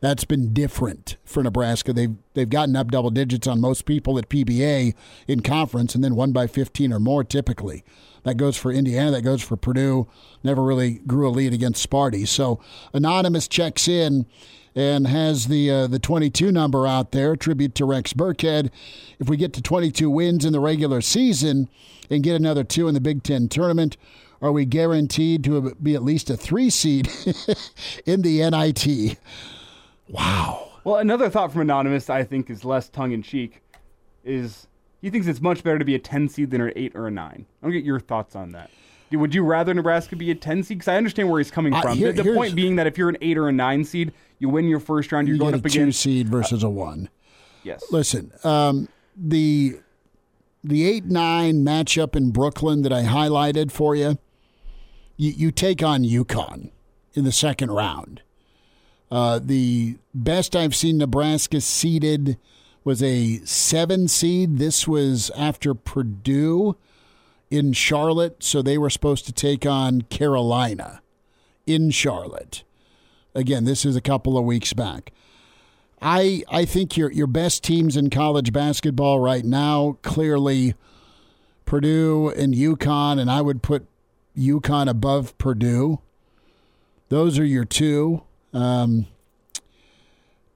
That's 0.00 0.24
been 0.24 0.52
different 0.52 1.16
for 1.24 1.44
Nebraska. 1.44 1.92
They've 1.92 2.16
they've 2.34 2.48
gotten 2.48 2.74
up 2.74 2.90
double 2.90 3.10
digits 3.10 3.46
on 3.46 3.60
most 3.60 3.84
people 3.84 4.18
at 4.18 4.28
PBA 4.28 4.94
in 5.28 5.40
conference, 5.40 5.94
and 5.94 6.02
then 6.02 6.16
won 6.16 6.32
by 6.32 6.48
15 6.48 6.92
or 6.92 6.98
more 6.98 7.22
typically. 7.22 7.84
That 8.24 8.36
goes 8.36 8.56
for 8.56 8.72
Indiana. 8.72 9.12
That 9.12 9.22
goes 9.22 9.42
for 9.42 9.56
Purdue. 9.56 10.08
Never 10.42 10.62
really 10.62 10.94
grew 11.06 11.28
a 11.28 11.30
lead 11.30 11.54
against 11.54 11.88
Sparty. 11.88 12.26
So 12.26 12.60
anonymous 12.92 13.46
checks 13.46 13.86
in 13.88 14.26
and 14.74 15.06
has 15.06 15.48
the 15.48 15.70
uh, 15.70 15.86
the 15.86 15.98
22 15.98 16.52
number 16.52 16.86
out 16.86 17.12
there. 17.12 17.36
Tribute 17.36 17.74
to 17.76 17.84
Rex 17.84 18.12
Burkhead. 18.12 18.70
If 19.18 19.28
we 19.28 19.36
get 19.36 19.52
to 19.54 19.62
22 19.62 20.10
wins 20.10 20.44
in 20.44 20.52
the 20.52 20.60
regular 20.60 21.00
season 21.00 21.68
and 22.08 22.22
get 22.22 22.36
another 22.36 22.64
two 22.64 22.88
in 22.88 22.94
the 22.94 23.00
Big 23.00 23.22
Ten 23.22 23.48
tournament, 23.48 23.96
are 24.42 24.52
we 24.52 24.64
guaranteed 24.64 25.44
to 25.44 25.74
be 25.82 25.94
at 25.94 26.02
least 26.02 26.30
a 26.30 26.36
three 26.36 26.70
seed 26.70 27.08
in 28.06 28.22
the 28.22 28.48
NIT? 28.50 29.18
Wow. 30.08 30.68
Well, 30.84 30.96
another 30.96 31.28
thought 31.28 31.52
from 31.52 31.62
anonymous 31.62 32.08
I 32.08 32.24
think 32.24 32.50
is 32.50 32.64
less 32.64 32.88
tongue 32.88 33.12
in 33.12 33.22
cheek. 33.22 33.62
Is 34.24 34.66
he 35.00 35.10
thinks 35.10 35.26
it's 35.26 35.40
much 35.40 35.62
better 35.62 35.78
to 35.78 35.84
be 35.84 35.94
a 35.94 35.98
10 35.98 36.28
seed 36.28 36.50
than 36.50 36.60
an 36.60 36.72
8 36.76 36.92
or 36.94 37.06
a 37.06 37.10
9. 37.10 37.24
I 37.26 37.44
don't 37.62 37.72
get 37.72 37.84
your 37.84 38.00
thoughts 38.00 38.36
on 38.36 38.52
that. 38.52 38.70
Would 39.12 39.34
you 39.34 39.42
rather 39.44 39.74
Nebraska 39.74 40.14
be 40.16 40.30
a 40.30 40.34
10 40.34 40.62
seed? 40.62 40.78
Because 40.78 40.88
I 40.88 40.96
understand 40.96 41.28
where 41.30 41.40
he's 41.40 41.50
coming 41.50 41.74
Uh, 41.74 41.82
from. 41.82 41.96
here- 41.98 42.12
the, 42.12 42.22
the 42.22 42.34
point 42.34 42.54
being 42.54 42.76
that 42.76 42.86
if 42.86 42.96
you're 42.96 43.08
an 43.08 43.16
8 43.20 43.38
or 43.38 43.48
a 43.48 43.52
9 43.52 43.84
seed, 43.84 44.12
you 44.38 44.48
win 44.48 44.68
your 44.68 44.80
first 44.80 45.10
round, 45.12 45.26
you're 45.28 45.34
You 45.36 45.40
going 45.40 45.52
get 45.52 45.60
up 45.60 45.66
a 45.66 45.68
two 45.68 45.92
seed 45.92 46.28
versus 46.28 46.62
a 46.62 46.70
one. 46.70 47.08
Yes. 47.62 47.84
Listen, 47.90 48.32
um, 48.44 48.88
the 49.16 49.78
the 50.64 50.86
eight 50.88 51.04
nine 51.06 51.64
matchup 51.64 52.14
in 52.16 52.30
Brooklyn 52.30 52.82
that 52.82 52.92
I 52.92 53.02
highlighted 53.02 53.70
for 53.70 53.94
you, 53.96 54.18
you, 55.16 55.30
you 55.30 55.50
take 55.50 55.82
on 55.82 56.02
UConn 56.04 56.70
in 57.14 57.24
the 57.24 57.32
second 57.32 57.70
round. 57.70 58.22
Uh, 59.10 59.40
the 59.42 59.96
best 60.14 60.54
I've 60.56 60.74
seen 60.74 60.98
Nebraska 60.98 61.60
seeded 61.60 62.38
was 62.84 63.02
a 63.02 63.38
seven 63.44 64.06
seed. 64.08 64.58
This 64.58 64.86
was 64.88 65.30
after 65.36 65.74
Purdue 65.74 66.76
in 67.50 67.72
Charlotte, 67.72 68.42
so 68.42 68.62
they 68.62 68.78
were 68.78 68.90
supposed 68.90 69.26
to 69.26 69.32
take 69.32 69.66
on 69.66 70.02
Carolina 70.02 71.02
in 71.66 71.90
Charlotte. 71.90 72.62
Again, 73.34 73.64
this 73.64 73.84
is 73.84 73.96
a 73.96 74.00
couple 74.00 74.38
of 74.38 74.44
weeks 74.44 74.72
back. 74.72 75.12
I 76.02 76.42
I 76.50 76.64
think 76.64 76.96
your 76.96 77.10
your 77.12 77.26
best 77.26 77.62
teams 77.62 77.96
in 77.96 78.10
college 78.10 78.52
basketball 78.52 79.20
right 79.20 79.44
now 79.44 79.98
clearly 80.02 80.74
Purdue 81.64 82.30
and 82.30 82.54
UConn, 82.54 83.20
and 83.20 83.30
I 83.30 83.42
would 83.42 83.62
put 83.62 83.86
UConn 84.36 84.88
above 84.88 85.36
Purdue. 85.38 86.00
Those 87.08 87.38
are 87.38 87.44
your 87.44 87.64
two. 87.64 88.22
Um, 88.52 89.06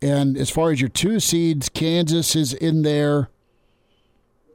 and 0.01 0.37
as 0.37 0.51
far 0.51 0.71
as 0.71 0.81
your 0.81 0.91
two 0.91 1.21
seeds, 1.21 1.69
Kansas 1.69 2.35
is 2.35 2.53
in 2.53 2.83
there. 2.83 3.29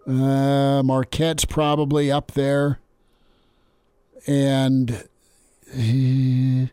Uh, 0.09 0.81
Marquette's 0.83 1.45
probably 1.45 2.11
up 2.11 2.31
there. 2.31 2.79
And 4.25 5.07
uh, 5.71 6.67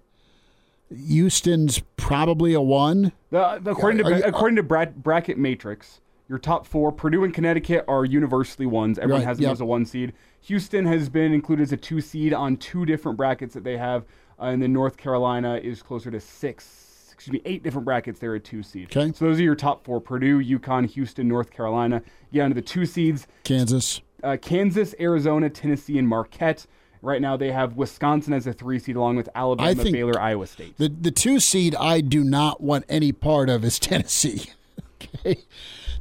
Houston's 0.94 1.82
probably 1.96 2.54
a 2.54 2.60
one. 2.60 3.12
The- 3.30 3.60
according 3.66 4.04
to 4.04 4.10
you- 4.16 4.22
according 4.24 4.56
to 4.56 4.62
bra- 4.62 4.86
bracket 4.86 5.36
matrix, 5.38 6.00
your 6.28 6.38
top 6.38 6.66
four, 6.66 6.90
Purdue 6.92 7.24
and 7.24 7.34
Connecticut, 7.34 7.84
are 7.86 8.04
universally 8.04 8.66
ones. 8.66 8.98
Everyone 8.98 9.20
Right, 9.20 9.28
has 9.28 9.36
them 9.38 9.44
yep. 9.44 9.52
as 9.52 9.60
a 9.60 9.64
one 9.66 9.84
seed. 9.84 10.12
Houston 10.42 10.86
has 10.86 11.08
been 11.08 11.32
included 11.32 11.62
as 11.64 11.72
a 11.72 11.76
two 11.76 12.00
seed 12.00 12.32
on 12.32 12.56
two 12.56 12.86
different 12.86 13.16
brackets 13.18 13.52
that 13.54 13.64
they 13.64 13.76
have, 13.76 14.04
uh, 14.40 14.44
and 14.46 14.62
then 14.62 14.72
North 14.72 14.96
Carolina 14.96 15.56
is 15.56 15.82
closer 15.82 16.10
to 16.10 16.20
six. 16.20 16.85
Excuse 17.16 17.32
me, 17.32 17.40
eight 17.46 17.62
different 17.62 17.87
brackets. 17.87 18.20
They're 18.20 18.35
a 18.35 18.40
two 18.40 18.62
seed. 18.62 18.94
Okay. 18.94 19.11
So 19.14 19.25
those 19.25 19.40
are 19.40 19.42
your 19.42 19.54
top 19.54 19.85
four: 19.87 20.02
Purdue, 20.02 20.38
UConn, 20.38 20.87
Houston, 20.90 21.26
North 21.26 21.50
Carolina. 21.50 22.02
Yeah, 22.30 22.44
under 22.44 22.54
the 22.54 22.61
two 22.61 22.85
seeds, 22.85 23.26
Kansas. 23.42 24.02
uh, 24.23 24.37
Kansas, 24.40 24.94
Arizona, 25.00 25.49
Tennessee, 25.49 25.99
and 25.99 26.06
Marquette. 26.06 26.66
Right 27.00 27.23
now, 27.23 27.35
they 27.38 27.52
have 27.52 27.75
Wisconsin 27.76 28.35
as 28.35 28.46
a 28.46 28.52
three 28.52 28.78
seed, 28.78 28.96
along 28.96 29.16
with 29.16 29.30
Alabama, 29.35 29.75
think- 29.82 29.94
Baylor, 29.94 30.20
Iowa 30.20 30.46
State. 30.46 30.76
The 30.76 30.90
the 30.90 31.11
two 31.11 31.40
seed 31.40 31.75
I 31.76 32.02
do 32.02 32.23
not 32.23 32.61
want 32.61 32.85
any 32.87 33.12
part 33.12 33.49
of 33.49 33.64
is 33.64 33.78
Tennessee. 33.80 34.50
okay, 35.25 35.38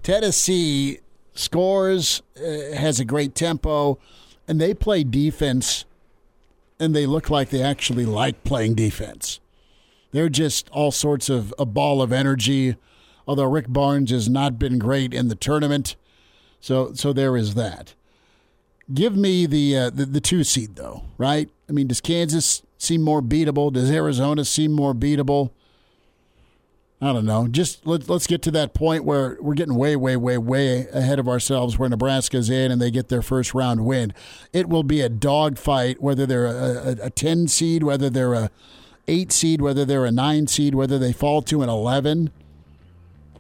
Tennessee 0.04 1.00
scores, 1.34 2.22
uh, 2.38 2.76
has 2.76 3.00
a 3.00 3.06
great 3.06 3.36
tempo, 3.36 4.00
and 4.50 4.60
they 4.60 4.74
play 4.74 5.06
defense, 5.06 5.86
and 6.78 6.94
they 6.94 7.06
look 7.06 7.30
like 7.30 7.50
they 7.52 7.62
actually 7.62 8.06
like 8.06 8.44
playing 8.44 8.76
defense. 8.76 9.40
They're 10.16 10.30
just 10.30 10.70
all 10.70 10.92
sorts 10.92 11.28
of 11.28 11.54
a 11.60 11.66
ball 11.66 12.02
of 12.02 12.14
energy. 12.14 12.78
Although 13.28 13.52
Rick 13.52 13.66
Barnes 13.68 14.12
has 14.12 14.30
not 14.30 14.58
been 14.58 14.80
great 14.80 15.14
in 15.14 15.28
the 15.28 15.36
tournament, 15.36 15.98
so 16.62 16.94
so 16.94 17.12
there 17.12 17.36
is 17.36 17.56
that. 17.56 17.96
Give 18.94 19.18
me 19.18 19.46
the, 19.46 19.78
uh, 19.78 19.90
the 19.90 20.06
the 20.06 20.22
two 20.22 20.46
seed 20.46 20.78
though, 20.78 21.04
right? 21.18 21.50
I 21.68 21.74
mean, 21.74 21.88
does 21.88 22.00
Kansas 22.00 22.62
seem 22.78 23.02
more 23.02 23.22
beatable? 23.22 23.74
Does 23.74 23.92
Arizona 23.92 24.46
seem 24.46 24.72
more 24.72 24.94
beatable? 24.94 25.50
I 27.02 27.12
don't 27.12 27.26
know. 27.26 27.50
Just 27.50 27.86
let, 27.86 28.08
let's 28.08 28.26
get 28.26 28.42
to 28.44 28.52
that 28.52 28.74
point 28.74 29.04
where 29.04 29.38
we're 29.42 29.54
getting 29.54 29.76
way, 29.76 29.98
way, 29.98 30.16
way, 30.16 30.38
way 30.38 30.88
ahead 30.94 31.20
of 31.20 31.28
ourselves. 31.28 31.78
Where 31.78 31.90
Nebraska's 31.90 32.50
in 32.50 32.72
and 32.72 32.82
they 32.82 32.90
get 32.90 33.10
their 33.10 33.22
first 33.22 33.54
round 33.54 33.86
win, 33.86 34.14
it 34.54 34.70
will 34.70 34.84
be 34.84 35.02
a 35.02 35.10
dogfight. 35.10 36.02
Whether 36.02 36.26
they're 36.26 36.46
a, 36.46 36.52
a, 37.02 37.06
a 37.08 37.10
ten 37.10 37.50
seed, 37.50 37.84
whether 37.84 38.10
they're 38.10 38.34
a 38.34 38.50
eight 39.08 39.32
seed, 39.32 39.62
whether 39.62 39.86
they're 39.86 40.06
a 40.06 40.12
nine 40.12 40.48
seed, 40.48 40.76
whether 40.76 40.98
they 40.98 41.14
fall 41.14 41.42
to 41.44 41.62
an 41.62 41.70
eleven. 41.70 42.32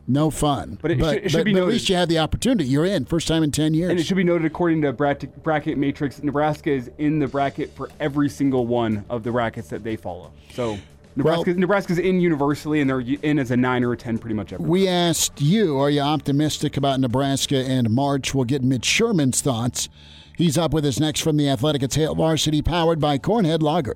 No 0.07 0.29
fun. 0.29 0.77
But 0.81 0.91
it 0.91 0.99
should- 0.99 1.13
it 1.25 1.29
should 1.31 1.37
but- 1.39 1.45
be 1.45 1.53
but 1.53 1.61
at 1.63 1.67
least 1.67 1.89
you 1.89 1.95
had 1.95 2.09
the 2.09 2.19
opportunity. 2.19 2.69
You're 2.69 2.85
in 2.85 3.05
first 3.05 3.27
time 3.27 3.41
in 3.41 3.49
ten 3.49 3.73
years. 3.73 3.89
And 3.89 3.99
it 3.99 4.03
should 4.05 4.17
be 4.17 4.23
noted, 4.23 4.45
according 4.45 4.83
to 4.83 4.93
bracket, 4.93 5.41
bracket 5.41 5.79
matrix, 5.79 6.21
Nebraska 6.21 6.69
is 6.71 6.91
in 6.99 7.17
the 7.17 7.27
bracket 7.27 7.75
for 7.75 7.89
every 7.99 8.29
single 8.29 8.67
one 8.67 9.03
of 9.09 9.23
the 9.23 9.31
brackets 9.31 9.69
that 9.69 9.83
they 9.83 9.95
follow. 9.95 10.31
So 10.53 10.77
Nebraska, 11.15 11.51
Well- 11.51 11.59
Nebraska's 11.59 11.97
in 11.97 12.19
universally, 12.21 12.81
and 12.81 12.89
they're 12.89 12.99
in 12.99 13.39
as 13.39 13.49
a 13.49 13.57
nine 13.57 13.83
or 13.83 13.93
a 13.93 13.97
ten, 13.97 14.19
pretty 14.19 14.35
much 14.35 14.53
every. 14.53 14.67
We 14.67 14.87
asked 14.87 15.41
you, 15.41 15.79
are 15.79 15.89
you 15.89 16.01
optimistic 16.01 16.77
about 16.77 16.99
Nebraska 16.99 17.57
and 17.57 17.89
March? 17.89 18.35
We'll 18.35 18.43
get 18.45 18.61
Mitch 18.63 18.85
Sherman's 18.85 19.41
thoughts. 19.41 19.89
He's 20.37 20.55
up 20.55 20.71
with 20.71 20.85
us 20.85 20.99
next 20.99 21.21
from 21.21 21.37
the 21.37 21.49
Athletic. 21.49 21.81
It's 21.81 21.95
Hail 21.95 22.13
Varsity, 22.13 22.61
powered 22.61 22.99
by 22.99 23.17
Cornhead 23.17 23.63
Lager. 23.63 23.95